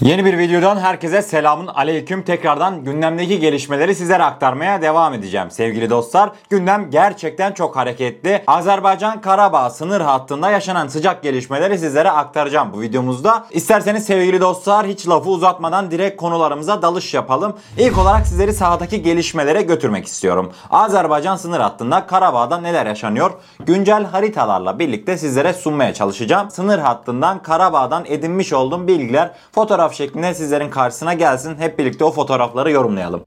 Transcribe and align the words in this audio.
Yeni 0.00 0.24
bir 0.24 0.38
videodan 0.38 0.78
herkese 0.78 1.22
selamun 1.22 1.66
aleyküm. 1.66 2.22
Tekrardan 2.22 2.84
gündemdeki 2.84 3.40
gelişmeleri 3.40 3.94
sizlere 3.94 4.22
aktarmaya 4.22 4.82
devam 4.82 5.14
edeceğim 5.14 5.50
sevgili 5.50 5.90
dostlar. 5.90 6.30
Gündem 6.50 6.90
gerçekten 6.90 7.52
çok 7.52 7.76
hareketli. 7.76 8.42
Azerbaycan 8.46 9.20
Karabağ 9.20 9.70
sınır 9.70 10.00
hattında 10.00 10.50
yaşanan 10.50 10.88
sıcak 10.88 11.22
gelişmeleri 11.22 11.78
sizlere 11.78 12.10
aktaracağım 12.10 12.72
bu 12.72 12.80
videomuzda. 12.80 13.46
İsterseniz 13.50 14.06
sevgili 14.06 14.40
dostlar 14.40 14.86
hiç 14.86 15.08
lafı 15.08 15.30
uzatmadan 15.30 15.90
direkt 15.90 16.16
konularımıza 16.16 16.82
dalış 16.82 17.14
yapalım. 17.14 17.56
İlk 17.78 17.98
olarak 17.98 18.26
sizleri 18.26 18.52
sahadaki 18.52 19.02
gelişmelere 19.02 19.62
götürmek 19.62 20.06
istiyorum. 20.06 20.52
Azerbaycan 20.70 21.36
sınır 21.36 21.60
hattında 21.60 22.06
Karabağ'da 22.06 22.58
neler 22.58 22.86
yaşanıyor? 22.86 23.30
Güncel 23.66 24.04
haritalarla 24.04 24.78
birlikte 24.78 25.18
sizlere 25.18 25.52
sunmaya 25.52 25.94
çalışacağım. 25.94 26.50
Sınır 26.50 26.78
hattından 26.78 27.42
Karabağ'dan 27.42 28.04
edinmiş 28.06 28.52
olduğum 28.52 28.88
bilgiler 28.88 29.30
fotoğraf 29.52 29.85
şeklinde 29.94 30.34
sizlerin 30.34 30.70
karşısına 30.70 31.14
gelsin. 31.14 31.56
Hep 31.58 31.78
birlikte 31.78 32.04
o 32.04 32.10
fotoğrafları 32.12 32.70
yorumlayalım. 32.70 33.24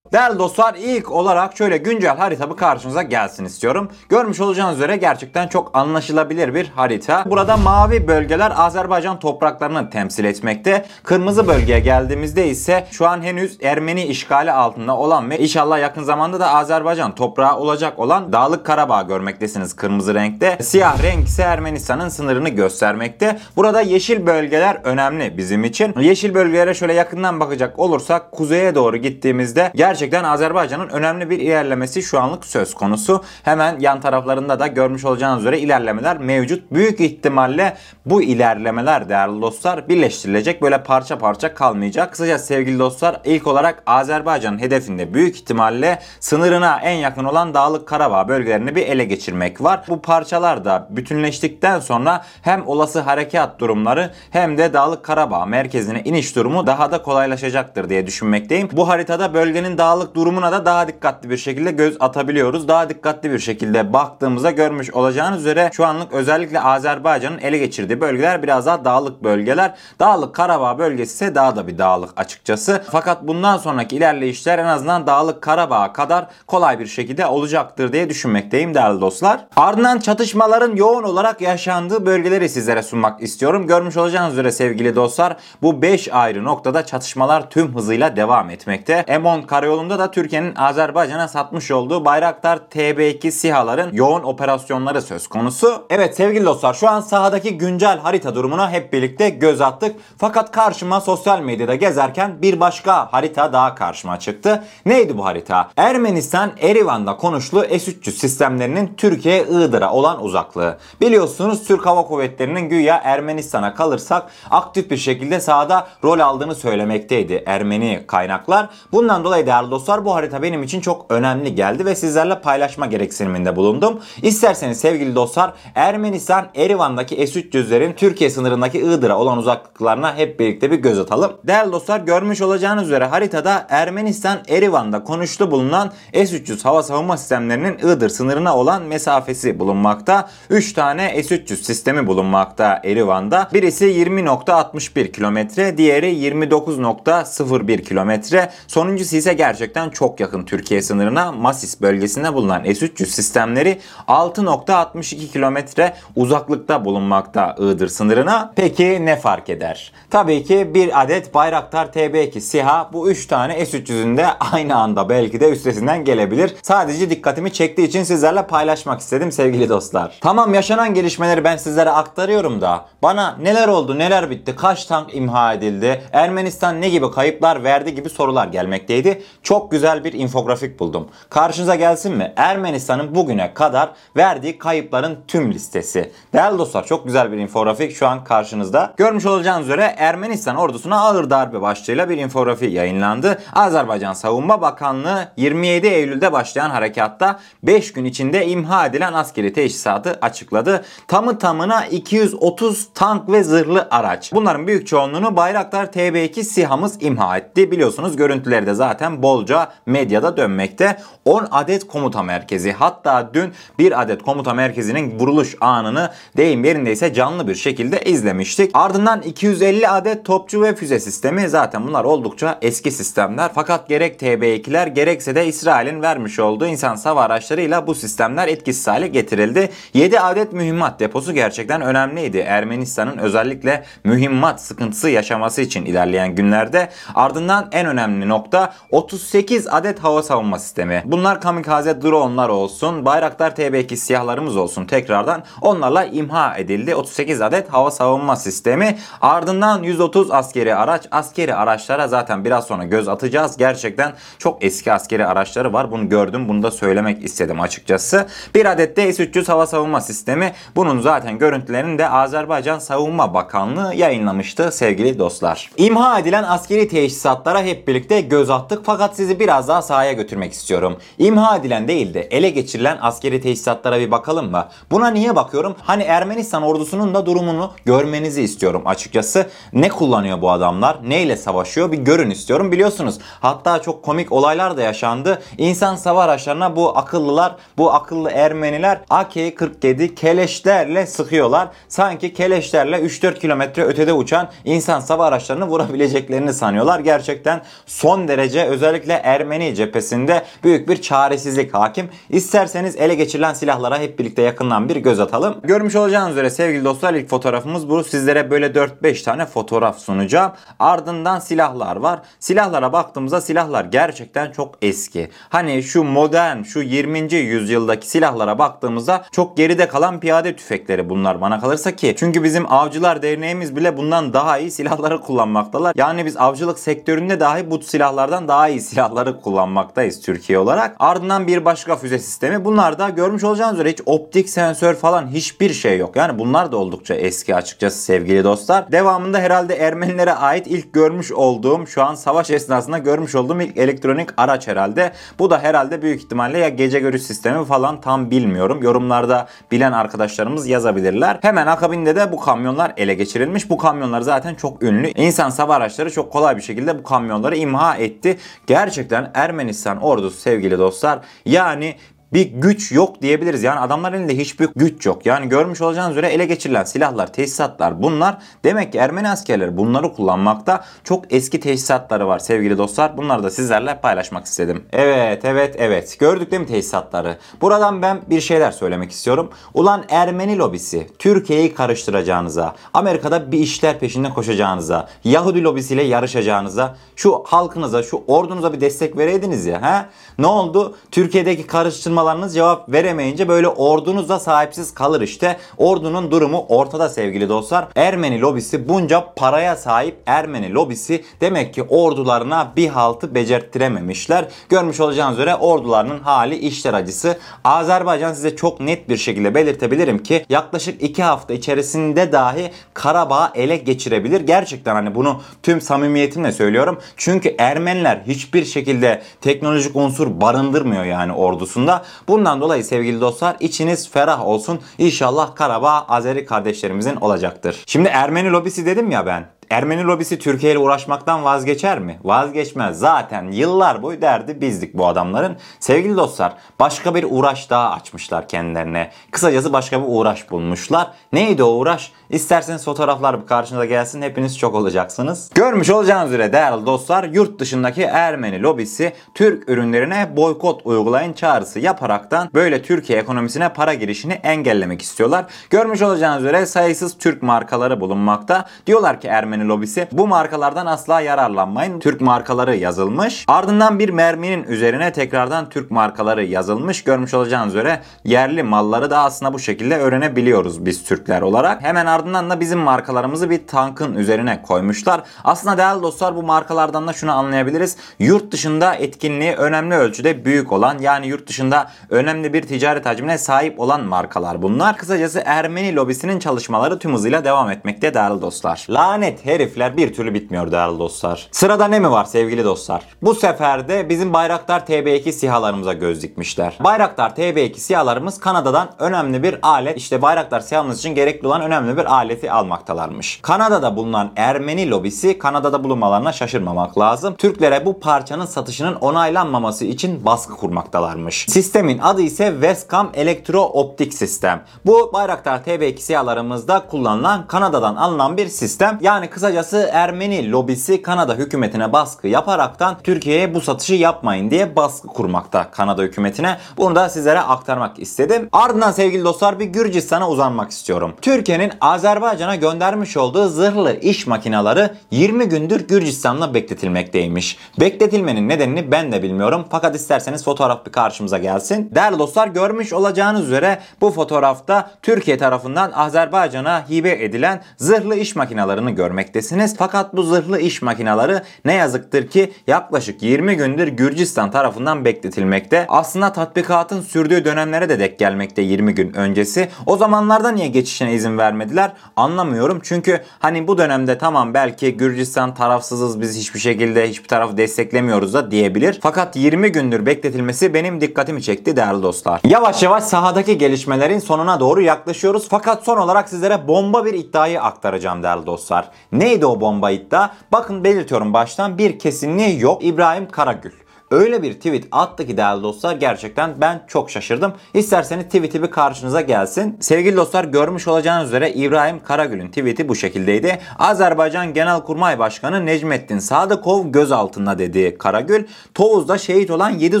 Değerli 0.12 0.38
dostlar 0.38 0.74
ilk 0.74 1.10
olarak 1.10 1.56
şöyle 1.56 1.76
güncel 1.76 2.16
haritamı 2.16 2.56
karşınıza 2.56 3.02
gelsin 3.02 3.44
istiyorum. 3.44 3.90
Görmüş 4.08 4.40
olacağınız 4.40 4.76
üzere 4.76 4.96
gerçekten 4.96 5.48
çok 5.48 5.70
anlaşılabilir 5.76 6.54
bir 6.54 6.68
harita. 6.68 7.24
Burada 7.26 7.56
mavi 7.56 8.08
bölgeler 8.08 8.52
Azerbaycan 8.56 9.18
topraklarını 9.18 9.90
temsil 9.90 10.24
etmekte. 10.24 10.84
Kırmızı 11.02 11.48
bölgeye 11.48 11.80
geldiğimizde 11.80 12.48
ise 12.48 12.86
şu 12.90 13.08
an 13.08 13.22
henüz 13.22 13.58
Ermeni 13.62 14.04
işgali 14.04 14.52
altında 14.52 14.96
olan 14.96 15.30
ve 15.30 15.38
inşallah 15.38 15.80
yakın 15.80 16.02
zamanda 16.02 16.40
da 16.40 16.54
Azerbaycan 16.54 17.14
toprağı 17.14 17.56
olacak 17.56 17.98
olan 17.98 18.32
Dağlık 18.32 18.66
Karabağ 18.66 19.02
görmektesiniz 19.02 19.76
kırmızı 19.76 20.14
renkte. 20.14 20.58
Siyah 20.60 21.02
renk 21.02 21.28
ise 21.28 21.42
Ermenistan'ın 21.42 22.08
sınırını 22.08 22.48
göstermekte. 22.48 23.38
Burada 23.56 23.80
yeşil 23.80 24.26
bölgeler 24.26 24.80
önemli 24.84 25.38
bizim 25.38 25.64
için. 25.64 25.94
Yeşil 26.00 26.34
bölgelere 26.34 26.74
şöyle 26.74 26.92
yakından 26.92 27.40
bakacak 27.40 27.78
olursak 27.78 28.32
kuzeye 28.32 28.74
doğru 28.74 28.96
gittiğimizde 28.96 29.72
gerçekten 29.74 29.97
gerçekten 29.98 30.24
Azerbaycan'ın 30.24 30.88
önemli 30.88 31.30
bir 31.30 31.38
ilerlemesi 31.38 32.02
şu 32.02 32.20
anlık 32.20 32.46
söz 32.46 32.74
konusu. 32.74 33.24
Hemen 33.42 33.78
yan 33.80 34.00
taraflarında 34.00 34.60
da 34.60 34.66
görmüş 34.66 35.04
olacağınız 35.04 35.40
üzere 35.40 35.58
ilerlemeler 35.58 36.18
mevcut. 36.18 36.72
Büyük 36.72 37.00
ihtimalle 37.00 37.76
bu 38.06 38.22
ilerlemeler 38.22 39.08
değerli 39.08 39.42
dostlar 39.42 39.88
birleştirilecek. 39.88 40.62
Böyle 40.62 40.82
parça 40.82 41.18
parça 41.18 41.54
kalmayacak. 41.54 42.10
Kısaca 42.10 42.38
sevgili 42.38 42.78
dostlar 42.78 43.20
ilk 43.24 43.46
olarak 43.46 43.82
Azerbaycan'ın 43.86 44.58
hedefinde 44.58 45.14
büyük 45.14 45.36
ihtimalle 45.36 45.98
sınırına 46.20 46.80
en 46.82 46.96
yakın 46.96 47.24
olan 47.24 47.54
Dağlık 47.54 47.88
Karabağ 47.88 48.28
bölgelerini 48.28 48.76
bir 48.76 48.86
ele 48.86 49.04
geçirmek 49.04 49.62
var. 49.62 49.84
Bu 49.88 50.02
parçalar 50.02 50.64
da 50.64 50.88
bütünleştikten 50.90 51.80
sonra 51.80 52.24
hem 52.42 52.68
olası 52.68 53.00
harekat 53.00 53.60
durumları 53.60 54.10
hem 54.30 54.58
de 54.58 54.72
Dağlık 54.72 55.04
Karabağ 55.04 55.46
merkezine 55.46 56.02
iniş 56.04 56.36
durumu 56.36 56.66
daha 56.66 56.92
da 56.92 57.02
kolaylaşacaktır 57.02 57.88
diye 57.88 58.06
düşünmekteyim. 58.06 58.68
Bu 58.72 58.88
haritada 58.88 59.34
bölgenin 59.34 59.78
dağlık 59.78 59.87
sağlık 59.88 60.14
durumuna 60.14 60.52
da 60.52 60.66
daha 60.66 60.88
dikkatli 60.88 61.30
bir 61.30 61.36
şekilde 61.36 61.70
göz 61.70 61.96
atabiliyoruz. 62.00 62.68
Daha 62.68 62.88
dikkatli 62.88 63.30
bir 63.30 63.38
şekilde 63.38 63.92
baktığımızda 63.92 64.50
görmüş 64.50 64.90
olacağınız 64.90 65.40
üzere 65.40 65.70
şu 65.72 65.86
anlık 65.86 66.12
özellikle 66.12 66.60
Azerbaycan'ın 66.60 67.38
ele 67.38 67.58
geçirdiği 67.58 68.00
bölgeler 68.00 68.42
biraz 68.42 68.66
daha 68.66 68.84
dağlık 68.84 69.24
bölgeler. 69.24 69.74
Dağlık 70.00 70.34
Karabağ 70.34 70.78
bölgesi 70.78 71.14
ise 71.14 71.34
daha 71.34 71.56
da 71.56 71.66
bir 71.66 71.78
dağlık 71.78 72.10
açıkçası. 72.16 72.82
Fakat 72.90 73.22
bundan 73.22 73.56
sonraki 73.56 73.96
ilerleyişler 73.96 74.58
en 74.58 74.64
azından 74.64 75.06
dağlık 75.06 75.42
Karabağ'a 75.42 75.92
kadar 75.92 76.26
kolay 76.46 76.78
bir 76.78 76.86
şekilde 76.86 77.26
olacaktır 77.26 77.92
diye 77.92 78.10
düşünmekteyim 78.10 78.74
değerli 78.74 79.00
dostlar. 79.00 79.46
Ardından 79.56 79.98
çatışmaların 79.98 80.76
yoğun 80.76 81.02
olarak 81.02 81.40
yaşandığı 81.40 82.06
bölgeleri 82.06 82.48
sizlere 82.48 82.82
sunmak 82.82 83.22
istiyorum. 83.22 83.66
Görmüş 83.66 83.96
olacağınız 83.96 84.32
üzere 84.32 84.52
sevgili 84.52 84.96
dostlar 84.96 85.36
bu 85.62 85.82
5 85.82 86.12
ayrı 86.12 86.44
noktada 86.44 86.86
çatışmalar 86.86 87.50
tüm 87.50 87.74
hızıyla 87.74 88.16
devam 88.16 88.50
etmekte. 88.50 89.04
Emon 89.08 89.42
Karayolu'nda 89.42 89.77
Sonunda 89.78 89.98
da 89.98 90.10
Türkiye'nin 90.10 90.54
Azerbaycan'a 90.54 91.28
satmış 91.28 91.70
olduğu 91.70 92.04
Bayraktar 92.04 92.58
TB2 92.74 93.30
SİHA'ların 93.30 93.92
yoğun 93.92 94.22
operasyonları 94.22 95.02
söz 95.02 95.26
konusu. 95.26 95.86
Evet 95.90 96.16
sevgili 96.16 96.44
dostlar 96.44 96.74
şu 96.74 96.88
an 96.88 97.00
sahadaki 97.00 97.58
güncel 97.58 97.98
harita 97.98 98.34
durumuna 98.34 98.70
hep 98.70 98.92
birlikte 98.92 99.30
göz 99.30 99.60
attık. 99.60 99.96
Fakat 100.16 100.52
karşıma 100.52 101.00
sosyal 101.00 101.40
medyada 101.40 101.74
gezerken 101.74 102.42
bir 102.42 102.60
başka 102.60 103.12
harita 103.12 103.52
daha 103.52 103.74
karşıma 103.74 104.18
çıktı. 104.18 104.64
Neydi 104.86 105.18
bu 105.18 105.24
harita? 105.24 105.70
Ermenistan 105.76 106.50
Erivan'da 106.60 107.16
konuşlu 107.16 107.60
S-300 107.60 108.10
sistemlerinin 108.10 108.94
Türkiye 108.96 109.44
Iğdır'a 109.44 109.92
olan 109.92 110.24
uzaklığı. 110.24 110.78
Biliyorsunuz 111.00 111.66
Türk 111.66 111.86
Hava 111.86 112.02
Kuvvetleri'nin 112.02 112.68
güya 112.68 113.00
Ermenistan'a 113.04 113.74
kalırsak 113.74 114.30
aktif 114.50 114.90
bir 114.90 114.96
şekilde 114.96 115.40
sahada 115.40 115.86
rol 116.04 116.18
aldığını 116.18 116.54
söylemekteydi 116.54 117.42
Ermeni 117.46 118.04
kaynaklar. 118.06 118.68
Bundan 118.92 119.24
dolayı 119.24 119.46
değerli 119.46 119.67
dostlar 119.70 120.04
bu 120.04 120.14
harita 120.14 120.42
benim 120.42 120.62
için 120.62 120.80
çok 120.80 121.06
önemli 121.08 121.54
geldi 121.54 121.86
ve 121.86 121.94
sizlerle 121.94 122.40
paylaşma 122.40 122.86
gereksiniminde 122.86 123.56
bulundum. 123.56 124.00
İsterseniz 124.22 124.80
sevgili 124.80 125.14
dostlar 125.14 125.52
Ermenistan 125.74 126.48
Erivan'daki 126.54 127.26
S-300'lerin 127.26 127.94
Türkiye 127.94 128.30
sınırındaki 128.30 128.78
Iğdır'a 128.78 129.18
olan 129.18 129.38
uzaklıklarına 129.38 130.16
hep 130.16 130.40
birlikte 130.40 130.70
bir 130.70 130.76
göz 130.76 130.98
atalım. 130.98 131.32
Değerli 131.44 131.72
dostlar 131.72 132.00
görmüş 132.00 132.42
olacağınız 132.42 132.84
üzere 132.84 133.04
haritada 133.04 133.66
Ermenistan 133.68 134.38
Erivan'da 134.48 135.04
konuşlu 135.04 135.50
bulunan 135.50 135.92
S-300 136.12 136.62
hava 136.62 136.82
savunma 136.82 137.16
sistemlerinin 137.16 137.78
Iğdır 137.78 138.08
sınırına 138.08 138.56
olan 138.56 138.82
mesafesi 138.82 139.58
bulunmakta. 139.58 140.28
3 140.50 140.72
tane 140.72 141.22
S-300 141.22 141.56
sistemi 141.56 142.06
bulunmakta 142.06 142.80
Erivan'da. 142.84 143.48
Birisi 143.54 143.84
20.61 143.84 145.12
kilometre, 145.12 145.78
diğeri 145.78 146.06
29.01 146.06 147.82
kilometre. 147.82 148.50
Sonuncusu 148.66 149.16
ise 149.16 149.32
gerçekten 149.32 149.57
gerçekten 149.58 149.90
çok 149.90 150.20
yakın 150.20 150.44
Türkiye 150.44 150.82
sınırına 150.82 151.32
Masis 151.32 151.80
bölgesinde 151.80 152.34
bulunan 152.34 152.64
S-300 152.64 153.06
sistemleri 153.06 153.78
6.62 154.08 155.32
kilometre 155.32 155.94
uzaklıkta 156.16 156.84
bulunmakta 156.84 157.56
Iğdır 157.58 157.88
sınırına. 157.88 158.52
Peki 158.56 159.06
ne 159.06 159.16
fark 159.16 159.48
eder? 159.48 159.92
Tabii 160.10 160.44
ki 160.44 160.70
bir 160.74 161.02
adet 161.02 161.34
Bayraktar 161.34 161.86
TB2 161.86 162.40
SİHA 162.40 162.90
bu 162.92 163.10
3 163.10 163.26
tane 163.26 163.66
S-300'ün 163.66 164.16
de 164.16 164.26
aynı 164.52 164.76
anda 164.76 165.08
belki 165.08 165.40
de 165.40 165.50
üstesinden 165.50 166.04
gelebilir. 166.04 166.54
Sadece 166.62 167.10
dikkatimi 167.10 167.52
çektiği 167.52 167.88
için 167.88 168.02
sizlerle 168.02 168.46
paylaşmak 168.46 169.00
istedim 169.00 169.32
sevgili 169.32 169.68
dostlar. 169.68 170.18
Tamam 170.20 170.54
yaşanan 170.54 170.94
gelişmeleri 170.94 171.44
ben 171.44 171.56
sizlere 171.56 171.90
aktarıyorum 171.90 172.60
da 172.60 172.84
bana 173.02 173.36
neler 173.42 173.68
oldu 173.68 173.98
neler 173.98 174.30
bitti 174.30 174.56
kaç 174.56 174.84
tank 174.84 175.14
imha 175.14 175.54
edildi 175.54 176.02
Ermenistan 176.12 176.80
ne 176.80 176.88
gibi 176.88 177.10
kayıplar 177.10 177.64
verdi 177.64 177.94
gibi 177.94 178.10
sorular 178.10 178.46
gelmekteydi. 178.46 179.22
Çok 179.48 179.70
güzel 179.70 180.04
bir 180.04 180.12
infografik 180.12 180.80
buldum. 180.80 181.08
Karşınıza 181.30 181.74
gelsin 181.74 182.16
mi? 182.16 182.32
Ermenistan'ın 182.36 183.14
bugüne 183.14 183.54
kadar 183.54 183.90
verdiği 184.16 184.58
kayıpların 184.58 185.18
tüm 185.28 185.52
listesi. 185.52 186.12
Değerli 186.32 186.58
dostlar 186.58 186.86
çok 186.86 187.04
güzel 187.04 187.32
bir 187.32 187.36
infografik 187.36 187.96
şu 187.96 188.06
an 188.06 188.24
karşınızda. 188.24 188.94
Görmüş 188.96 189.26
olacağınız 189.26 189.66
üzere 189.66 189.94
Ermenistan 189.98 190.56
ordusuna 190.56 191.00
ağır 191.00 191.30
darbe 191.30 191.60
başlığıyla 191.60 192.08
bir 192.08 192.18
infografik 192.18 192.72
yayınlandı. 192.72 193.38
Azerbaycan 193.52 194.12
Savunma 194.12 194.60
Bakanlığı 194.60 195.28
27 195.36 195.86
Eylül'de 195.86 196.32
başlayan 196.32 196.70
harekatta 196.70 197.40
5 197.62 197.92
gün 197.92 198.04
içinde 198.04 198.46
imha 198.46 198.86
edilen 198.86 199.12
askeri 199.12 199.52
teçhizatı 199.52 200.18
açıkladı. 200.22 200.84
Tamı 201.06 201.38
tamına 201.38 201.86
230 201.86 202.88
tank 202.94 203.28
ve 203.28 203.44
zırhlı 203.44 203.88
araç. 203.90 204.32
Bunların 204.32 204.66
büyük 204.66 204.86
çoğunluğunu 204.86 205.36
Bayraktar 205.36 205.86
TB2 205.86 206.42
SİHA'mız 206.42 207.02
imha 207.02 207.38
etti. 207.38 207.70
Biliyorsunuz 207.70 208.16
görüntüleri 208.16 208.66
de 208.66 208.74
zaten 208.74 209.22
bolca 209.38 209.72
medyada 209.86 210.36
dönmekte. 210.36 210.96
10 211.24 211.48
adet 211.50 211.86
komuta 211.86 212.22
merkezi 212.22 212.72
hatta 212.72 213.30
dün 213.34 213.52
bir 213.78 214.02
adet 214.02 214.22
komuta 214.22 214.54
merkezinin 214.54 215.18
vuruluş 215.18 215.56
anını 215.60 216.10
deyim 216.36 216.64
yerindeyse 216.64 217.14
canlı 217.14 217.48
bir 217.48 217.54
şekilde 217.54 218.00
izlemiştik. 218.00 218.70
Ardından 218.74 219.22
250 219.22 219.88
adet 219.88 220.24
topçu 220.24 220.62
ve 220.62 220.74
füze 220.74 221.00
sistemi 221.00 221.48
zaten 221.48 221.86
bunlar 221.86 222.04
oldukça 222.04 222.58
eski 222.62 222.90
sistemler. 222.90 223.50
Fakat 223.54 223.88
gerek 223.88 224.22
TB2'ler 224.22 224.88
gerekse 224.88 225.34
de 225.34 225.46
İsrail'in 225.46 226.02
vermiş 226.02 226.38
olduğu 226.38 226.66
insan 226.66 226.96
sava 226.96 227.22
araçlarıyla 227.22 227.86
bu 227.86 227.94
sistemler 227.94 228.48
etkisiz 228.48 228.88
hale 228.88 229.08
getirildi. 229.08 229.70
7 229.94 230.20
adet 230.20 230.52
mühimmat 230.52 231.00
deposu 231.00 231.32
gerçekten 231.32 231.82
önemliydi. 231.82 232.38
Ermenistan'ın 232.38 233.18
özellikle 233.18 233.84
mühimmat 234.04 234.60
sıkıntısı 234.60 235.10
yaşaması 235.10 235.60
için 235.62 235.84
ilerleyen 235.84 236.34
günlerde. 236.34 236.88
Ardından 237.14 237.68
en 237.72 237.86
önemli 237.86 238.28
nokta 238.28 238.72
30 238.90 239.17
38 239.18 239.66
adet 239.66 239.98
hava 239.98 240.22
savunma 240.22 240.58
sistemi. 240.58 241.02
Bunlar 241.04 241.40
kamikaze 241.40 242.02
drone'lar 242.02 242.48
olsun, 242.48 243.04
Bayraktar 243.04 243.50
TB2 243.50 243.96
siyahlarımız 243.96 244.56
olsun 244.56 244.84
tekrardan 244.84 245.42
onlarla 245.60 246.04
imha 246.04 246.56
edildi. 246.56 246.94
38 246.94 247.40
adet 247.40 247.72
hava 247.72 247.90
savunma 247.90 248.36
sistemi. 248.36 248.98
Ardından 249.20 249.82
130 249.82 250.30
askeri 250.30 250.74
araç. 250.74 251.06
Askeri 251.10 251.54
araçlara 251.54 252.08
zaten 252.08 252.44
biraz 252.44 252.66
sonra 252.66 252.84
göz 252.84 253.08
atacağız. 253.08 253.56
Gerçekten 253.56 254.12
çok 254.38 254.64
eski 254.64 254.92
askeri 254.92 255.26
araçları 255.26 255.72
var. 255.72 255.90
Bunu 255.90 256.08
gördüm. 256.08 256.48
Bunu 256.48 256.62
da 256.62 256.70
söylemek 256.70 257.24
istedim 257.24 257.60
açıkçası. 257.60 258.26
Bir 258.54 258.66
adet 258.66 258.96
de 258.96 259.12
S-300 259.12 259.46
hava 259.46 259.66
savunma 259.66 260.00
sistemi. 260.00 260.52
Bunun 260.76 261.00
zaten 261.00 261.38
görüntülerini 261.38 261.98
de 261.98 262.08
Azerbaycan 262.08 262.78
Savunma 262.78 263.34
Bakanlığı 263.34 263.94
yayınlamıştı 263.94 264.72
sevgili 264.72 265.18
dostlar. 265.18 265.70
İmha 265.76 266.18
edilen 266.18 266.42
askeri 266.42 266.88
teçhizatlara 266.88 267.62
hep 267.62 267.88
birlikte 267.88 268.20
göz 268.20 268.50
attık 268.50 268.84
fakat 268.84 269.07
sizi 269.16 269.40
biraz 269.40 269.68
daha 269.68 269.82
sahaya 269.82 270.12
götürmek 270.12 270.52
istiyorum. 270.52 270.96
İmha 271.18 271.56
edilen 271.56 271.88
değil 271.88 272.14
de 272.14 272.20
ele 272.20 272.50
geçirilen 272.50 272.98
askeri 273.00 273.40
teçhizatlara 273.40 274.00
bir 274.00 274.10
bakalım 274.10 274.50
mı? 274.50 274.68
Buna 274.90 275.08
niye 275.08 275.36
bakıyorum? 275.36 275.76
Hani 275.82 276.02
Ermenistan 276.02 276.62
ordusunun 276.62 277.14
da 277.14 277.26
durumunu 277.26 277.72
görmenizi 277.84 278.42
istiyorum 278.42 278.82
açıkçası. 278.84 279.46
Ne 279.72 279.88
kullanıyor 279.88 280.42
bu 280.42 280.50
adamlar? 280.50 280.98
Neyle 281.08 281.36
savaşıyor? 281.36 281.92
Bir 281.92 281.98
görün 281.98 282.30
istiyorum. 282.30 282.72
Biliyorsunuz 282.72 283.18
hatta 283.40 283.82
çok 283.82 284.02
komik 284.02 284.32
olaylar 284.32 284.76
da 284.76 284.82
yaşandı. 284.82 285.42
İnsan 285.58 285.96
sava 285.96 286.22
araçlarına 286.22 286.76
bu 286.76 286.98
akıllılar, 286.98 287.56
bu 287.78 287.92
akıllı 287.92 288.30
Ermeniler 288.30 289.00
AK-47 289.10 290.14
keleşlerle 290.14 291.06
sıkıyorlar. 291.06 291.68
Sanki 291.88 292.34
keleşlerle 292.34 292.96
3-4 292.96 293.38
kilometre 293.38 293.82
ötede 293.84 294.12
uçan 294.12 294.48
insan 294.64 295.00
sava 295.00 295.26
araçlarını 295.26 295.66
vurabileceklerini 295.66 296.52
sanıyorlar. 296.52 297.00
Gerçekten 297.00 297.62
son 297.86 298.28
derece 298.28 298.64
özellikle 298.64 298.97
Ermeni 299.06 299.74
cephesinde 299.74 300.42
büyük 300.64 300.88
bir 300.88 301.02
çaresizlik 301.02 301.74
hakim. 301.74 302.08
İsterseniz 302.30 302.96
ele 302.96 303.14
geçirilen 303.14 303.54
silahlara 303.54 303.98
hep 303.98 304.18
birlikte 304.18 304.42
yakından 304.42 304.88
bir 304.88 304.96
göz 304.96 305.20
atalım. 305.20 305.56
Görmüş 305.62 305.96
olacağınız 305.96 306.32
üzere 306.32 306.50
sevgili 306.50 306.84
dostlar 306.84 307.14
ilk 307.14 307.28
fotoğrafımız 307.28 307.90
bu. 307.90 308.04
Sizlere 308.04 308.50
böyle 308.50 308.66
4-5 308.66 309.24
tane 309.24 309.46
fotoğraf 309.46 309.98
sunacağım. 309.98 310.52
Ardından 310.78 311.38
silahlar 311.38 311.96
var. 311.96 312.20
Silahlara 312.40 312.92
baktığımızda 312.92 313.40
silahlar 313.40 313.84
gerçekten 313.84 314.52
çok 314.52 314.74
eski. 314.82 315.30
Hani 315.48 315.82
şu 315.82 316.04
modern, 316.04 316.62
şu 316.62 316.80
20. 316.80 317.34
yüzyıldaki 317.34 318.08
silahlara 318.08 318.58
baktığımızda 318.58 319.24
çok 319.32 319.56
geride 319.56 319.88
kalan 319.88 320.20
piyade 320.20 320.56
tüfekleri 320.56 321.08
bunlar 321.08 321.40
bana 321.40 321.60
kalırsa 321.60 321.96
ki. 321.96 322.14
Çünkü 322.18 322.42
bizim 322.42 322.72
avcılar 322.72 323.22
derneğimiz 323.22 323.76
bile 323.76 323.96
bundan 323.96 324.32
daha 324.32 324.58
iyi 324.58 324.70
silahları 324.70 325.20
kullanmaktalar. 325.20 325.92
Yani 325.96 326.26
biz 326.26 326.36
avcılık 326.36 326.78
sektöründe 326.78 327.40
dahi 327.40 327.70
bu 327.70 327.82
silahlardan 327.82 328.48
daha 328.48 328.68
iyi 328.68 328.80
silahları 328.88 329.40
kullanmaktayız 329.40 330.20
Türkiye 330.20 330.58
olarak. 330.58 330.96
Ardından 330.98 331.46
bir 331.46 331.64
başka 331.64 331.96
füze 331.96 332.18
sistemi. 332.18 332.64
Bunlar 332.64 332.98
da 332.98 333.08
görmüş 333.08 333.44
olacağınız 333.44 333.74
üzere 333.74 333.90
hiç 333.90 334.00
optik 334.06 334.48
sensör 334.48 334.94
falan 334.94 335.28
hiçbir 335.28 335.72
şey 335.72 335.98
yok. 335.98 336.16
Yani 336.16 336.38
bunlar 336.38 336.72
da 336.72 336.76
oldukça 336.76 337.14
eski 337.14 337.54
açıkçası 337.54 338.02
sevgili 338.02 338.44
dostlar. 338.44 338.92
Devamında 338.92 339.38
herhalde 339.38 339.74
Ermenilere 339.74 340.32
ait 340.32 340.66
ilk 340.66 340.92
görmüş 340.92 341.32
olduğum 341.32 341.86
şu 341.86 342.02
an 342.02 342.14
savaş 342.14 342.50
esnasında 342.50 342.98
görmüş 342.98 343.34
olduğum 343.34 343.60
ilk 343.60 343.76
elektronik 343.76 344.28
araç 344.36 344.68
herhalde. 344.68 345.12
Bu 345.38 345.50
da 345.50 345.58
herhalde 345.58 346.02
büyük 346.02 346.22
ihtimalle 346.22 346.58
ya 346.58 346.68
gece 346.68 347.00
görüş 347.00 347.22
sistemi 347.22 347.64
falan 347.64 348.00
tam 348.00 348.30
bilmiyorum. 348.30 348.82
Yorumlarda 348.82 349.48
bilen 349.70 349.92
arkadaşlarımız 349.92 350.66
yazabilirler. 350.66 351.38
Hemen 351.42 351.66
akabinde 351.66 352.16
de 352.16 352.32
bu 352.32 352.40
kamyonlar 352.40 352.92
ele 352.96 353.14
geçirilmiş. 353.14 353.70
Bu 353.70 353.78
kamyonlar 353.78 354.20
zaten 354.20 354.54
çok 354.54 354.82
ünlü. 354.82 355.08
İnsan 355.08 355.50
sava 355.50 355.74
araçları 355.74 356.10
çok 356.10 356.32
kolay 356.32 356.56
bir 356.56 356.62
şekilde 356.62 356.98
bu 356.98 357.02
kamyonları 357.02 357.56
imha 357.56 357.96
etti. 357.96 358.38
Gerçekten 358.78 359.30
Ermenistan 359.34 360.02
ordusu 360.02 360.38
sevgili 360.40 360.78
dostlar. 360.78 361.20
Yani 361.44 361.96
bir 362.32 362.46
güç 362.46 362.92
yok 362.92 363.22
diyebiliriz. 363.22 363.62
Yani 363.62 363.80
adamların 363.80 364.16
elinde 364.16 364.38
hiçbir 364.38 364.68
güç 364.76 365.06
yok. 365.06 365.26
Yani 365.26 365.48
görmüş 365.48 365.80
olacağınız 365.80 366.16
üzere 366.16 366.28
ele 366.28 366.44
geçirilen 366.44 366.84
silahlar, 366.84 367.32
teçhizatlar 367.32 368.02
bunlar. 368.02 368.38
Demek 368.64 368.92
ki 368.92 368.98
Ermeni 368.98 369.28
askerleri 369.28 369.76
bunları 369.76 370.12
kullanmakta. 370.12 370.84
Çok 371.04 371.32
eski 371.32 371.60
teçhizatları 371.60 372.28
var 372.28 372.38
sevgili 372.38 372.78
dostlar. 372.78 373.16
Bunları 373.16 373.42
da 373.42 373.50
sizlerle 373.50 374.00
paylaşmak 374.00 374.44
istedim. 374.44 374.84
Evet, 374.92 375.44
evet, 375.44 375.74
evet. 375.78 376.16
Gördük 376.18 376.50
değil 376.50 376.62
mi 376.62 376.68
teçhizatları? 376.68 377.38
Buradan 377.60 378.02
ben 378.02 378.20
bir 378.30 378.40
şeyler 378.40 378.70
söylemek 378.70 379.10
istiyorum. 379.10 379.50
Ulan 379.74 380.04
Ermeni 380.08 380.58
lobisi 380.58 381.06
Türkiye'yi 381.18 381.74
karıştıracağınıza, 381.74 382.74
Amerika'da 382.94 383.52
bir 383.52 383.58
işler 383.58 383.98
peşinde 383.98 384.30
koşacağınıza, 384.30 385.08
Yahudi 385.24 385.62
lobisiyle 385.62 386.02
yarışacağınıza, 386.02 386.96
şu 387.16 387.42
halkınıza, 387.46 388.02
şu 388.02 388.24
ordunuza 388.26 388.72
bir 388.72 388.80
destek 388.80 389.16
vereydiniz 389.16 389.66
ya. 389.66 389.82
He? 389.82 390.06
Ne 390.38 390.46
oldu? 390.46 390.96
Türkiye'deki 391.10 391.66
karıştırma 391.66 392.17
soruşturmalarınız 392.18 392.54
cevap 392.54 392.92
veremeyince 392.92 393.48
böyle 393.48 393.68
ordunuz 393.68 394.42
sahipsiz 394.42 394.94
kalır 394.94 395.20
işte. 395.20 395.56
Ordunun 395.76 396.30
durumu 396.30 396.66
ortada 396.68 397.08
sevgili 397.08 397.48
dostlar. 397.48 397.88
Ermeni 397.96 398.40
lobisi 398.40 398.88
bunca 398.88 399.24
paraya 399.36 399.76
sahip 399.76 400.16
Ermeni 400.26 400.74
lobisi 400.74 401.24
demek 401.40 401.74
ki 401.74 401.82
ordularına 401.82 402.72
bir 402.76 402.88
haltı 402.88 403.34
becerttirememişler. 403.34 404.48
Görmüş 404.68 405.00
olacağınız 405.00 405.38
üzere 405.38 405.56
ordularının 405.56 406.18
hali 406.20 406.56
işler 406.56 406.94
acısı. 406.94 407.38
Azerbaycan 407.64 408.32
size 408.32 408.56
çok 408.56 408.80
net 408.80 409.08
bir 409.08 409.16
şekilde 409.16 409.54
belirtebilirim 409.54 410.22
ki 410.22 410.44
yaklaşık 410.48 411.02
2 411.02 411.22
hafta 411.22 411.54
içerisinde 411.54 412.32
dahi 412.32 412.70
Karabağ 412.94 413.52
ele 413.54 413.76
geçirebilir. 413.76 414.40
Gerçekten 414.40 414.94
hani 414.94 415.14
bunu 415.14 415.40
tüm 415.62 415.80
samimiyetimle 415.80 416.52
söylüyorum. 416.52 416.98
Çünkü 417.16 417.54
Ermeniler 417.58 418.22
hiçbir 418.26 418.64
şekilde 418.64 419.22
teknolojik 419.40 419.96
unsur 419.96 420.40
barındırmıyor 420.40 421.04
yani 421.04 421.32
ordusunda. 421.32 422.04
Bundan 422.28 422.60
dolayı 422.60 422.84
sevgili 422.84 423.20
dostlar 423.20 423.56
içiniz 423.60 424.10
ferah 424.10 424.46
olsun. 424.46 424.80
İnşallah 424.98 425.54
Karabağ 425.54 426.04
Azeri 426.08 426.46
kardeşlerimizin 426.46 427.16
olacaktır. 427.16 427.84
Şimdi 427.86 428.08
Ermeni 428.08 428.50
lobisi 428.50 428.86
dedim 428.86 429.10
ya 429.10 429.26
ben. 429.26 429.57
Ermeni 429.70 430.04
lobisi 430.04 430.38
Türkiye 430.38 430.72
ile 430.72 430.78
uğraşmaktan 430.78 431.44
vazgeçer 431.44 431.98
mi? 431.98 432.18
Vazgeçmez. 432.24 432.98
Zaten 432.98 433.50
yıllar 433.52 434.02
boyu 434.02 434.22
derdi 434.22 434.60
bizdik 434.60 434.94
bu 434.94 435.06
adamların. 435.06 435.56
Sevgili 435.80 436.16
dostlar 436.16 436.52
başka 436.80 437.14
bir 437.14 437.26
uğraş 437.30 437.70
daha 437.70 437.90
açmışlar 437.90 438.48
kendilerine. 438.48 439.10
Kısacası 439.30 439.72
başka 439.72 440.00
bir 440.00 440.06
uğraş 440.08 440.50
bulmuşlar. 440.50 441.10
Neydi 441.32 441.62
o 441.62 441.68
uğraş? 441.68 442.12
İsterseniz 442.30 442.84
fotoğraflar 442.84 443.46
karşınıza 443.46 443.84
gelsin 443.84 444.22
hepiniz 444.22 444.58
çok 444.58 444.74
olacaksınız. 444.74 445.50
Görmüş 445.54 445.90
olacağınız 445.90 446.32
üzere 446.32 446.52
değerli 446.52 446.86
dostlar 446.86 447.24
yurt 447.24 447.60
dışındaki 447.60 448.02
Ermeni 448.02 448.62
lobisi 448.62 449.12
Türk 449.34 449.68
ürünlerine 449.68 450.36
boykot 450.36 450.80
uygulayın 450.84 451.32
çağrısı 451.32 451.78
yaparaktan 451.78 452.50
böyle 452.54 452.82
Türkiye 452.82 453.18
ekonomisine 453.18 453.68
para 453.68 453.94
girişini 453.94 454.32
engellemek 454.32 455.02
istiyorlar. 455.02 455.44
Görmüş 455.70 456.02
olacağınız 456.02 456.44
üzere 456.44 456.66
sayısız 456.66 457.18
Türk 457.18 457.42
markaları 457.42 458.00
bulunmakta. 458.00 458.64
Diyorlar 458.86 459.20
ki 459.20 459.28
Ermeni 459.28 459.57
lobisi 459.64 460.08
bu 460.12 460.26
markalardan 460.26 460.86
asla 460.86 461.20
yararlanmayın. 461.20 462.00
Türk 462.00 462.20
markaları 462.20 462.76
yazılmış. 462.76 463.44
Ardından 463.48 463.98
bir 463.98 464.08
merminin 464.08 464.64
üzerine 464.64 465.12
tekrardan 465.12 465.68
Türk 465.68 465.90
markaları 465.90 466.44
yazılmış. 466.44 467.04
Görmüş 467.04 467.34
olacağınız 467.34 467.74
üzere 467.74 468.02
yerli 468.24 468.62
malları 468.62 469.10
da 469.10 469.18
aslında 469.18 469.52
bu 469.52 469.58
şekilde 469.58 469.98
öğrenebiliyoruz 469.98 470.86
biz 470.86 471.04
Türkler 471.04 471.42
olarak. 471.42 471.82
Hemen 471.82 472.06
ardından 472.06 472.50
da 472.50 472.60
bizim 472.60 472.78
markalarımızı 472.78 473.50
bir 473.50 473.66
tankın 473.66 474.14
üzerine 474.14 474.62
koymuşlar. 474.62 475.22
Aslında 475.44 475.78
değerli 475.78 476.02
dostlar 476.02 476.36
bu 476.36 476.42
markalardan 476.42 477.06
da 477.08 477.12
şunu 477.12 477.32
anlayabiliriz. 477.32 477.96
Yurt 478.18 478.52
dışında 478.52 478.94
etkinliği 478.94 479.52
önemli 479.52 479.94
ölçüde 479.94 480.44
büyük 480.44 480.72
olan 480.72 480.98
yani 480.98 481.26
yurt 481.26 481.48
dışında 481.48 481.90
önemli 482.10 482.52
bir 482.52 482.62
ticaret 482.62 483.06
hacmine 483.06 483.38
sahip 483.38 483.80
olan 483.80 484.04
markalar 484.04 484.62
bunlar. 484.62 484.96
Kısacası 484.96 485.42
Ermeni 485.44 485.96
lobisinin 485.96 486.38
çalışmaları 486.38 486.98
tüm 486.98 487.14
hızıyla 487.14 487.44
devam 487.44 487.70
etmekte 487.70 488.14
değerli 488.14 488.42
dostlar. 488.42 488.86
Lanet 488.90 489.46
herifler 489.48 489.96
bir 489.96 490.14
türlü 490.14 490.34
bitmiyor 490.34 490.72
değerli 490.72 490.98
dostlar. 490.98 491.48
Sırada 491.52 491.88
ne 491.88 491.98
mi 491.98 492.10
var 492.10 492.24
sevgili 492.24 492.64
dostlar? 492.64 493.02
Bu 493.22 493.34
sefer 493.34 493.88
de 493.88 494.08
bizim 494.08 494.32
Bayraktar 494.32 494.80
TB2 494.80 495.32
sihalarımıza 495.32 495.92
göz 495.92 496.22
dikmişler. 496.22 496.78
Bayraktar 496.80 497.30
TB2 497.30 497.74
sihalarımız 497.74 498.40
Kanada'dan 498.40 498.88
önemli 498.98 499.42
bir 499.42 499.58
alet. 499.62 499.96
İşte 499.96 500.22
Bayraktar 500.22 500.60
sihamız 500.60 500.98
için 500.98 501.14
gerekli 501.14 501.46
olan 501.46 501.62
önemli 501.62 501.96
bir 501.96 502.04
aleti 502.04 502.52
almaktalarmış. 502.52 503.38
Kanada'da 503.42 503.96
bulunan 503.96 504.30
Ermeni 504.36 504.90
lobisi 504.90 505.38
Kanada'da 505.38 505.84
bulunmalarına 505.84 506.32
şaşırmamak 506.32 506.98
lazım. 506.98 507.34
Türklere 507.36 507.86
bu 507.86 508.00
parçanın 508.00 508.46
satışının 508.46 508.94
onaylanmaması 508.94 509.84
için 509.84 510.24
baskı 510.24 510.56
kurmaktalarmış. 510.56 511.46
Sistemin 511.48 511.98
adı 511.98 512.22
ise 512.22 512.50
Westcam 512.52 513.10
Elektro 513.14 513.60
Optik 513.62 514.14
Sistem. 514.14 514.64
Bu 514.86 515.10
Bayraktar 515.12 515.58
TB2 515.58 515.98
sihalarımızda 515.98 516.86
kullanılan 516.86 517.46
Kanada'dan 517.46 517.96
alınan 517.96 518.36
bir 518.36 518.48
sistem. 518.48 518.98
Yani 519.00 519.30
kısacası 519.38 519.88
Ermeni 519.92 520.50
lobisi 520.50 521.02
Kanada 521.02 521.34
hükümetine 521.34 521.92
baskı 521.92 522.28
yaparaktan 522.28 522.96
Türkiye'ye 523.04 523.54
bu 523.54 523.60
satışı 523.60 523.94
yapmayın 523.94 524.50
diye 524.50 524.76
baskı 524.76 525.08
kurmakta 525.08 525.70
Kanada 525.70 526.02
hükümetine. 526.02 526.58
Bunu 526.76 526.96
da 526.96 527.08
sizlere 527.08 527.40
aktarmak 527.40 527.98
istedim. 527.98 528.48
Ardından 528.52 528.90
sevgili 528.90 529.24
dostlar 529.24 529.58
bir 529.58 529.64
Gürcistan'a 529.64 530.28
uzanmak 530.28 530.70
istiyorum. 530.70 531.14
Türkiye'nin 531.22 531.72
Azerbaycan'a 531.80 532.56
göndermiş 532.56 533.16
olduğu 533.16 533.48
zırhlı 533.48 534.00
iş 534.00 534.26
makineleri 534.26 534.90
20 535.10 535.48
gündür 535.48 535.88
Gürcistan'la 535.88 536.54
bekletilmekteymiş. 536.54 537.58
Bekletilmenin 537.80 538.48
nedenini 538.48 538.90
ben 538.92 539.12
de 539.12 539.22
bilmiyorum. 539.22 539.64
Fakat 539.70 539.96
isterseniz 539.96 540.44
fotoğraf 540.44 540.86
bir 540.86 540.92
karşımıza 540.92 541.38
gelsin. 541.38 541.90
Değerli 541.94 542.18
dostlar 542.18 542.48
görmüş 542.48 542.92
olacağınız 542.92 543.44
üzere 543.44 543.78
bu 544.00 544.10
fotoğrafta 544.10 544.90
Türkiye 545.02 545.38
tarafından 545.38 545.92
Azerbaycan'a 545.92 546.88
hibe 546.88 547.24
edilen 547.24 547.62
zırhlı 547.76 548.16
iş 548.16 548.36
makinalarını 548.36 548.90
görmektesiniz. 549.28 549.76
Fakat 549.78 550.16
bu 550.16 550.22
zırhlı 550.22 550.60
iş 550.60 550.82
makinaları 550.82 551.42
ne 551.64 551.74
yazıktır 551.74 552.28
ki 552.28 552.52
yaklaşık 552.66 553.22
20 553.22 553.56
gündür 553.56 553.88
Gürcistan 553.88 554.50
tarafından 554.50 555.04
bekletilmekte. 555.04 555.86
Aslında 555.88 556.32
tatbikatın 556.32 557.00
sürdüğü 557.00 557.44
dönemlere 557.44 557.88
de 557.88 557.98
dek 557.98 558.18
gelmekte 558.18 558.62
20 558.62 558.94
gün 558.94 559.12
öncesi. 559.14 559.68
O 559.86 559.96
zamanlarda 559.96 560.50
niye 560.50 560.68
geçişine 560.68 561.12
izin 561.14 561.38
vermediler 561.38 561.92
anlamıyorum. 562.16 562.80
Çünkü 562.82 563.20
hani 563.38 563.68
bu 563.68 563.78
dönemde 563.78 564.18
tamam 564.18 564.54
belki 564.54 564.96
Gürcistan 564.96 565.54
tarafsızız 565.54 566.20
biz 566.20 566.36
hiçbir 566.36 566.60
şekilde 566.60 567.08
hiçbir 567.08 567.28
tarafı 567.28 567.56
desteklemiyoruz 567.56 568.34
da 568.34 568.50
diyebilir. 568.50 568.98
Fakat 569.02 569.36
20 569.36 569.72
gündür 569.72 570.06
bekletilmesi 570.06 570.74
benim 570.74 571.00
dikkatimi 571.00 571.42
çekti 571.42 571.76
değerli 571.76 572.02
dostlar. 572.02 572.40
Yavaş 572.44 572.82
yavaş 572.82 573.04
sahadaki 573.04 573.58
gelişmelerin 573.58 574.18
sonuna 574.18 574.60
doğru 574.60 574.82
yaklaşıyoruz. 574.82 575.48
Fakat 575.50 575.84
son 575.84 575.96
olarak 575.96 576.28
sizlere 576.28 576.68
bomba 576.68 577.04
bir 577.04 577.14
iddiayı 577.14 577.62
aktaracağım 577.62 578.22
değerli 578.22 578.46
dostlar. 578.46 578.90
Neydi 579.18 579.46
o 579.46 579.60
bomba 579.60 579.90
iddia? 579.90 580.30
Bakın 580.52 580.84
belirtiyorum 580.84 581.32
baştan 581.32 581.78
bir 581.78 581.98
kesinliği 581.98 582.60
yok. 582.60 582.84
İbrahim 582.84 583.28
Karagül 583.28 583.72
öyle 584.10 584.42
bir 584.42 584.52
tweet 584.52 584.84
attı 584.92 585.26
ki 585.26 585.36
değerli 585.36 585.62
dostlar 585.62 585.96
gerçekten 585.96 586.60
ben 586.60 586.84
çok 586.88 587.10
şaşırdım. 587.10 587.52
İsterseniz 587.74 588.24
tweet'i 588.24 588.62
bir 588.62 588.70
karşınıza 588.70 589.20
gelsin. 589.20 589.76
Sevgili 589.80 590.16
dostlar 590.16 590.44
görmüş 590.44 590.88
olacağınız 590.88 591.28
üzere 591.28 591.52
İbrahim 591.52 592.02
Karagül'ün 592.02 592.48
tweet'i 592.48 592.88
bu 592.88 592.94
şekildeydi. 592.94 593.58
Azerbaycan 593.78 594.54
Genelkurmay 594.54 595.18
Başkanı 595.18 595.66
Necmettin 595.66 596.18
Sadıkov 596.18 596.86
gözaltında 596.86 597.58
dedi 597.58 597.98
Karagül. 597.98 598.44
Tovuz'da 598.74 599.18
şehit 599.18 599.50
olan 599.50 599.70
7 599.70 600.00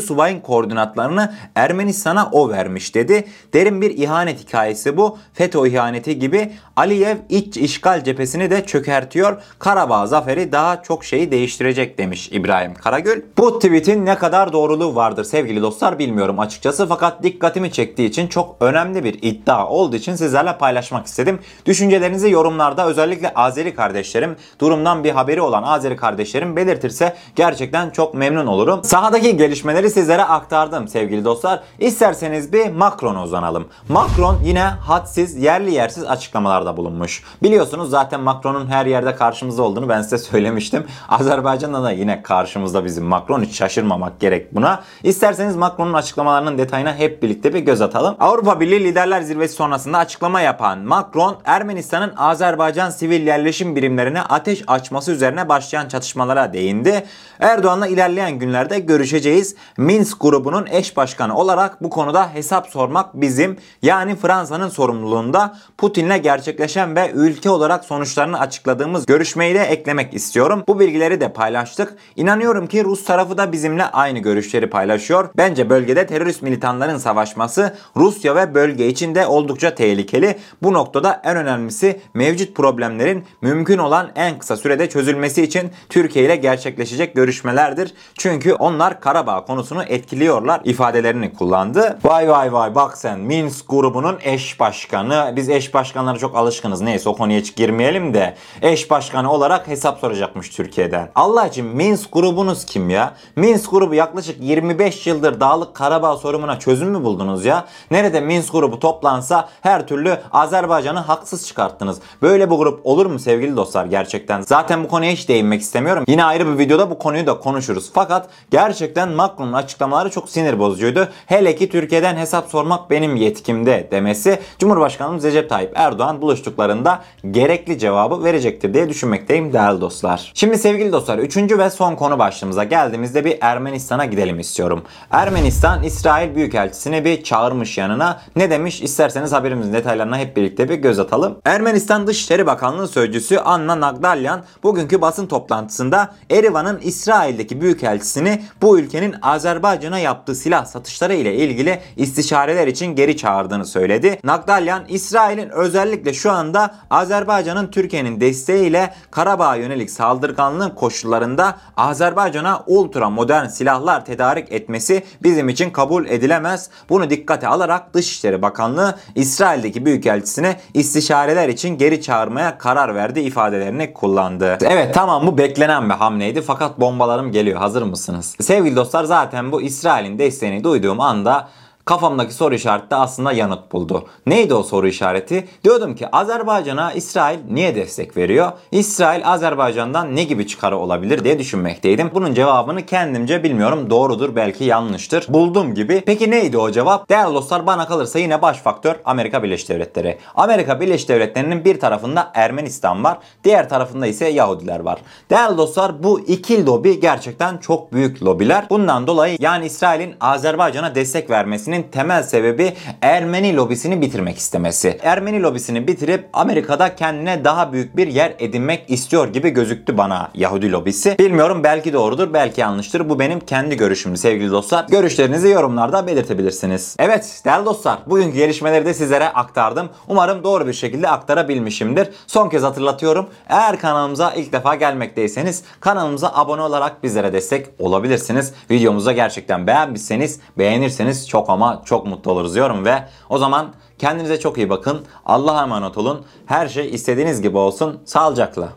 subayın 0.00 0.40
koordinatlarını 0.40 1.34
Ermenistan'a 1.54 2.30
o 2.32 2.50
vermiş 2.50 2.94
dedi. 2.94 3.24
Derin 3.54 3.80
bir 3.80 3.98
ihanet 3.98 4.40
hikayesi 4.40 4.96
bu. 4.96 5.18
FETÖ 5.32 5.66
ihaneti 5.66 6.18
gibi 6.18 6.52
Aliyev 6.76 7.16
iç 7.28 7.56
işgal 7.56 8.04
cephesini 8.04 8.50
de 8.50 8.66
çökertiyor. 8.66 9.42
Karabağ 9.58 10.06
zaferi 10.06 10.52
daha 10.52 10.82
çok 10.82 11.04
şeyi 11.04 11.30
değiştirecek 11.30 11.98
demiş 11.98 12.28
İbrahim 12.32 12.74
Karagül. 12.74 13.22
Bu 13.38 13.58
tweet'in 13.58 13.97
ne 14.04 14.14
kadar 14.14 14.52
doğruluğu 14.52 14.94
vardır 14.94 15.24
sevgili 15.24 15.62
dostlar 15.62 15.98
bilmiyorum 15.98 16.38
açıkçası 16.38 16.86
fakat 16.88 17.22
dikkatimi 17.22 17.72
çektiği 17.72 18.08
için 18.08 18.28
çok 18.28 18.56
önemli 18.60 19.04
bir 19.04 19.18
iddia 19.22 19.68
olduğu 19.68 19.96
için 19.96 20.14
sizlerle 20.14 20.58
paylaşmak 20.58 21.06
istedim. 21.06 21.40
Düşüncelerinizi 21.66 22.30
yorumlarda 22.30 22.86
özellikle 22.86 23.34
Azeri 23.34 23.74
kardeşlerim, 23.74 24.36
durumdan 24.60 25.04
bir 25.04 25.10
haberi 25.10 25.42
olan 25.42 25.62
Azeri 25.62 25.96
kardeşlerim 25.96 26.56
belirtirse 26.56 27.16
gerçekten 27.36 27.90
çok 27.90 28.14
memnun 28.14 28.46
olurum. 28.46 28.84
Sahadaki 28.84 29.36
gelişmeleri 29.36 29.90
sizlere 29.90 30.24
aktardım 30.24 30.88
sevgili 30.88 31.24
dostlar. 31.24 31.60
İsterseniz 31.78 32.52
bir 32.52 32.72
Macron'a 32.72 33.22
uzanalım. 33.22 33.68
Macron 33.88 34.38
yine 34.44 34.62
hadsiz, 34.62 35.36
yerli 35.36 35.74
yersiz 35.74 36.04
açıklamalarda 36.04 36.76
bulunmuş. 36.76 37.24
Biliyorsunuz 37.42 37.90
zaten 37.90 38.20
Macron'un 38.20 38.66
her 38.66 38.86
yerde 38.86 39.14
karşımızda 39.14 39.62
olduğunu 39.62 39.88
ben 39.88 40.02
size 40.02 40.18
söylemiştim. 40.18 40.86
Azerbaycan'da 41.08 41.82
da 41.82 41.90
yine 41.90 42.22
karşımızda 42.22 42.84
bizim 42.84 43.04
Macron 43.04 43.42
hiç 43.42 43.56
şaşırmamak 43.88 44.20
gerek 44.20 44.54
buna. 44.54 44.82
İsterseniz 45.02 45.56
Macron'un 45.56 45.92
açıklamalarının 45.92 46.58
detayına 46.58 46.96
hep 46.96 47.22
birlikte 47.22 47.54
bir 47.54 47.58
göz 47.58 47.80
atalım. 47.80 48.16
Avrupa 48.20 48.60
Birliği 48.60 48.84
Liderler 48.84 49.22
Zirvesi 49.22 49.54
sonrasında 49.54 49.98
açıklama 49.98 50.40
yapan 50.40 50.78
Macron, 50.78 51.36
Ermenistan'ın 51.44 52.12
Azerbaycan 52.16 52.90
sivil 52.90 53.26
yerleşim 53.26 53.76
birimlerine 53.76 54.22
ateş 54.22 54.64
açması 54.66 55.12
üzerine 55.12 55.48
başlayan 55.48 55.88
çatışmalara 55.88 56.52
değindi. 56.52 57.06
Erdoğan'la 57.40 57.86
ilerleyen 57.86 58.38
günlerde 58.38 58.78
görüşeceğiz. 58.78 59.54
Minsk 59.76 60.20
grubunun 60.20 60.66
eş 60.70 60.96
başkanı 60.96 61.36
olarak 61.36 61.82
bu 61.82 61.90
konuda 61.90 62.34
hesap 62.34 62.66
sormak 62.66 63.14
bizim 63.14 63.56
yani 63.82 64.16
Fransa'nın 64.16 64.68
sorumluluğunda 64.68 65.56
Putin'le 65.78 66.22
gerçekleşen 66.22 66.96
ve 66.96 67.10
ülke 67.14 67.50
olarak 67.50 67.84
sonuçlarını 67.84 68.40
açıkladığımız 68.40 69.06
görüşmeyi 69.06 69.54
de 69.54 69.62
eklemek 69.62 70.14
istiyorum. 70.14 70.64
Bu 70.68 70.80
bilgileri 70.80 71.20
de 71.20 71.32
paylaştık. 71.32 71.94
İnanıyorum 72.16 72.66
ki 72.66 72.84
Rus 72.84 73.04
tarafı 73.04 73.38
da 73.38 73.52
bizimle 73.52 73.77
aynı 73.84 74.18
görüşleri 74.18 74.70
paylaşıyor. 74.70 75.28
Bence 75.36 75.70
bölgede 75.70 76.06
terörist 76.06 76.42
militanların 76.42 76.98
savaşması 76.98 77.76
Rusya 77.96 78.36
ve 78.36 78.54
bölge 78.54 78.88
için 78.88 79.14
de 79.14 79.26
oldukça 79.26 79.74
tehlikeli. 79.74 80.38
Bu 80.62 80.72
noktada 80.72 81.20
en 81.24 81.36
önemlisi 81.36 82.00
mevcut 82.14 82.56
problemlerin 82.56 83.24
mümkün 83.42 83.78
olan 83.78 84.10
en 84.16 84.38
kısa 84.38 84.56
sürede 84.56 84.88
çözülmesi 84.88 85.42
için 85.42 85.70
Türkiye 85.88 86.24
ile 86.24 86.36
gerçekleşecek 86.36 87.14
görüşmelerdir. 87.14 87.94
Çünkü 88.14 88.52
onlar 88.52 89.00
Karabağ 89.00 89.44
konusunu 89.44 89.82
etkiliyorlar 89.82 90.60
ifadelerini 90.64 91.34
kullandı. 91.34 91.98
Vay 92.04 92.28
vay 92.28 92.52
vay 92.52 92.74
bak 92.74 92.98
sen 92.98 93.20
Minsk 93.20 93.68
grubunun 93.68 94.18
eş 94.22 94.60
başkanı. 94.60 95.32
Biz 95.36 95.48
eş 95.48 95.74
başkanlara 95.74 96.18
çok 96.18 96.36
alışkınız. 96.36 96.80
Neyse 96.80 97.08
o 97.08 97.16
konuya 97.16 97.40
hiç 97.40 97.56
girmeyelim 97.56 98.14
de 98.14 98.34
eş 98.62 98.90
başkanı 98.90 99.32
olarak 99.32 99.68
hesap 99.68 99.98
soracakmış 99.98 100.48
Türkiye'den. 100.48 101.10
Allah 101.14 101.50
Minsk 101.62 102.12
grubunuz 102.12 102.64
kim 102.64 102.90
ya? 102.90 103.14
Minsk 103.36 103.67
grubu 103.70 103.94
yaklaşık 103.94 104.42
25 104.42 105.06
yıldır 105.06 105.40
Dağlık 105.40 105.74
Karabağ 105.74 106.16
sorununa 106.16 106.58
çözüm 106.58 106.88
mü 106.88 107.04
buldunuz 107.04 107.44
ya? 107.44 107.64
Nerede 107.90 108.20
Minsk 108.20 108.52
grubu 108.52 108.80
toplansa 108.80 109.48
her 109.60 109.86
türlü 109.86 110.18
Azerbaycan'ı 110.32 110.98
haksız 110.98 111.46
çıkarttınız. 111.46 112.00
Böyle 112.22 112.50
bir 112.50 112.56
grup 112.56 112.86
olur 112.86 113.06
mu 113.06 113.18
sevgili 113.18 113.56
dostlar 113.56 113.84
gerçekten? 113.84 114.40
Zaten 114.40 114.84
bu 114.84 114.88
konuya 114.88 115.10
hiç 115.10 115.28
değinmek 115.28 115.60
istemiyorum. 115.60 116.04
Yine 116.08 116.24
ayrı 116.24 116.52
bir 116.52 116.58
videoda 116.58 116.90
bu 116.90 116.98
konuyu 116.98 117.26
da 117.26 117.38
konuşuruz. 117.38 117.90
Fakat 117.94 118.28
gerçekten 118.50 119.08
Macron'un 119.08 119.52
açıklamaları 119.52 120.10
çok 120.10 120.30
sinir 120.30 120.58
bozucuydu. 120.58 121.08
Hele 121.26 121.56
ki 121.56 121.68
Türkiye'den 121.68 122.16
hesap 122.16 122.48
sormak 122.48 122.90
benim 122.90 123.16
yetkimde 123.16 123.88
demesi 123.90 124.38
Cumhurbaşkanımız 124.58 125.24
Recep 125.24 125.50
Tayyip 125.50 125.72
Erdoğan 125.74 126.22
buluştuklarında 126.22 127.02
gerekli 127.30 127.78
cevabı 127.78 128.24
verecektir 128.24 128.74
diye 128.74 128.88
düşünmekteyim 128.88 129.52
değerli 129.52 129.80
dostlar. 129.80 130.32
Şimdi 130.34 130.58
sevgili 130.58 130.92
dostlar 130.92 131.18
3. 131.18 131.36
ve 131.36 131.70
son 131.70 131.96
konu 131.96 132.18
başlığımıza 132.18 132.64
geldiğimizde 132.64 133.24
bir 133.24 133.38
Ermenistan'a 133.58 134.04
gidelim 134.04 134.40
istiyorum. 134.40 134.82
Ermenistan 135.10 135.82
İsrail 135.82 136.34
Büyükelçisini 136.34 137.04
bir 137.04 137.22
çağırmış 137.22 137.78
yanına. 137.78 138.20
Ne 138.36 138.50
demiş 138.50 138.82
isterseniz 138.82 139.32
haberimizin 139.32 139.72
detaylarına 139.72 140.18
hep 140.18 140.36
birlikte 140.36 140.68
bir 140.68 140.74
göz 140.74 140.98
atalım. 140.98 141.38
Ermenistan 141.44 142.06
Dışişleri 142.06 142.46
Bakanlığı 142.46 142.88
Sözcüsü 142.88 143.36
Anna 143.36 143.80
Nagdalyan 143.80 144.44
bugünkü 144.62 145.00
basın 145.00 145.26
toplantısında 145.26 146.14
Erivan'ın 146.30 146.78
İsrail'deki 146.82 147.60
Büyükelçisini 147.60 148.42
bu 148.62 148.78
ülkenin 148.78 149.14
Azerbaycan'a 149.22 149.98
yaptığı 149.98 150.34
silah 150.34 150.64
satışları 150.64 151.14
ile 151.14 151.34
ilgili 151.34 151.80
istişareler 151.96 152.66
için 152.66 152.86
geri 152.86 153.16
çağırdığını 153.16 153.66
söyledi. 153.66 154.20
Nagdalyan 154.24 154.82
İsrail'in 154.88 155.48
özellikle 155.48 156.12
şu 156.12 156.30
anda 156.30 156.74
Azerbaycan'ın 156.90 157.66
Türkiye'nin 157.66 158.20
desteğiyle 158.20 158.94
Karabağ'a 159.10 159.56
yönelik 159.56 159.90
saldırganlığın 159.90 160.70
koşullarında 160.70 161.56
Azerbaycan'a 161.76 162.62
ultra 162.66 163.10
modern 163.10 163.37
silahlar 163.46 164.04
tedarik 164.04 164.52
etmesi 164.52 165.02
bizim 165.22 165.48
için 165.48 165.70
kabul 165.70 166.06
edilemez. 166.06 166.70
Bunu 166.88 167.10
dikkate 167.10 167.48
alarak 167.48 167.94
Dışişleri 167.94 168.42
Bakanlığı 168.42 168.94
İsrail'deki 169.14 169.86
büyükelçisine 169.86 170.60
istişareler 170.74 171.48
için 171.48 171.78
geri 171.78 172.02
çağırmaya 172.02 172.58
karar 172.58 172.94
verdi 172.94 173.20
ifadelerini 173.20 173.94
kullandı. 173.94 174.58
Evet 174.60 174.94
tamam 174.94 175.26
bu 175.26 175.38
beklenen 175.38 175.88
bir 175.88 175.94
hamleydi 175.94 176.42
fakat 176.42 176.80
bombalarım 176.80 177.32
geliyor. 177.32 177.58
Hazır 177.58 177.82
mısınız? 177.82 178.36
Sevgili 178.40 178.76
dostlar 178.76 179.04
zaten 179.04 179.52
bu 179.52 179.62
İsrail'in 179.62 180.18
desteğini 180.18 180.64
duyduğum 180.64 181.00
anda 181.00 181.48
kafamdaki 181.88 182.34
soru 182.34 182.54
işareti 182.54 182.90
de 182.90 182.96
aslında 182.96 183.32
yanıt 183.32 183.72
buldu. 183.72 184.04
Neydi 184.26 184.54
o 184.54 184.62
soru 184.62 184.88
işareti? 184.88 185.48
Diyordum 185.64 185.94
ki 185.94 186.08
Azerbaycan'a 186.12 186.92
İsrail 186.92 187.38
niye 187.50 187.74
destek 187.74 188.16
veriyor? 188.16 188.52
İsrail 188.72 189.28
Azerbaycan'dan 189.28 190.16
ne 190.16 190.24
gibi 190.24 190.46
çıkarı 190.46 190.76
olabilir 190.76 191.24
diye 191.24 191.38
düşünmekteydim. 191.38 192.10
Bunun 192.14 192.34
cevabını 192.34 192.86
kendimce 192.86 193.42
bilmiyorum. 193.42 193.90
Doğrudur 193.90 194.36
belki 194.36 194.64
yanlıştır. 194.64 195.26
Buldum 195.28 195.74
gibi. 195.74 196.02
Peki 196.06 196.30
neydi 196.30 196.58
o 196.58 196.70
cevap? 196.70 197.08
Değerli 197.08 197.34
dostlar 197.34 197.66
bana 197.66 197.86
kalırsa 197.86 198.18
yine 198.18 198.42
baş 198.42 198.56
faktör 198.56 198.96
Amerika 199.04 199.42
Birleşik 199.42 199.68
Devletleri. 199.68 200.18
Amerika 200.34 200.80
Birleşik 200.80 201.08
Devletleri'nin 201.08 201.64
bir 201.64 201.80
tarafında 201.80 202.30
Ermenistan 202.34 203.04
var. 203.04 203.18
Diğer 203.44 203.68
tarafında 203.68 204.06
ise 204.06 204.28
Yahudiler 204.28 204.80
var. 204.80 204.98
Değerli 205.30 205.58
dostlar 205.58 206.02
bu 206.02 206.20
iki 206.20 206.66
lobi 206.66 207.00
gerçekten 207.00 207.56
çok 207.58 207.92
büyük 207.92 208.22
lobiler. 208.22 208.66
Bundan 208.70 209.06
dolayı 209.06 209.36
yani 209.40 209.66
İsrail'in 209.66 210.14
Azerbaycan'a 210.20 210.94
destek 210.94 211.30
vermesinin 211.30 211.77
istemesinin 211.78 211.90
temel 211.90 212.22
sebebi 212.22 212.72
Ermeni 213.02 213.56
lobisini 213.56 214.00
bitirmek 214.00 214.38
istemesi. 214.38 214.98
Ermeni 215.02 215.42
lobisini 215.42 215.88
bitirip 215.88 216.28
Amerika'da 216.32 216.96
kendine 216.96 217.44
daha 217.44 217.72
büyük 217.72 217.96
bir 217.96 218.06
yer 218.06 218.34
edinmek 218.38 218.84
istiyor 218.88 219.28
gibi 219.28 219.50
gözüktü 219.50 219.98
bana 219.98 220.30
Yahudi 220.34 220.72
lobisi. 220.72 221.18
Bilmiyorum 221.18 221.60
belki 221.64 221.92
doğrudur 221.92 222.32
belki 222.32 222.60
yanlıştır. 222.60 223.08
Bu 223.08 223.18
benim 223.18 223.40
kendi 223.40 223.76
görüşüm 223.76 224.16
sevgili 224.16 224.50
dostlar. 224.50 224.86
Görüşlerinizi 224.88 225.48
yorumlarda 225.48 226.06
belirtebilirsiniz. 226.06 226.96
Evet 226.98 227.42
değerli 227.44 227.66
dostlar 227.66 227.98
bugünkü 228.06 228.36
gelişmeleri 228.36 228.86
de 228.86 228.94
sizlere 228.94 229.28
aktardım. 229.28 229.88
Umarım 230.08 230.44
doğru 230.44 230.66
bir 230.66 230.72
şekilde 230.72 231.08
aktarabilmişimdir. 231.08 232.08
Son 232.26 232.48
kez 232.48 232.62
hatırlatıyorum. 232.62 233.26
Eğer 233.48 233.78
kanalımıza 233.78 234.32
ilk 234.32 234.52
defa 234.52 234.74
gelmekteyseniz 234.74 235.62
kanalımıza 235.80 236.32
abone 236.34 236.62
olarak 236.62 237.02
bizlere 237.02 237.32
destek 237.32 237.66
olabilirsiniz. 237.78 238.52
Videomuzu 238.70 239.06
da 239.06 239.12
gerçekten 239.12 239.66
beğenmişseniz 239.66 240.40
beğenirseniz 240.58 241.28
çok 241.28 241.50
ama 241.62 241.82
çok 241.84 242.06
mutlu 242.06 242.32
oluruz 242.32 242.54
diyorum 242.54 242.84
ve 242.84 243.04
o 243.28 243.38
zaman 243.38 243.72
kendinize 243.98 244.40
çok 244.40 244.58
iyi 244.58 244.70
bakın. 244.70 245.00
Allah'a 245.26 245.62
emanet 245.62 245.98
olun. 245.98 246.24
Her 246.46 246.68
şey 246.68 246.94
istediğiniz 246.94 247.42
gibi 247.42 247.58
olsun. 247.58 248.00
Sağlıcakla. 248.04 248.68